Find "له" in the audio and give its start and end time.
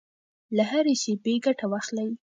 0.55-0.63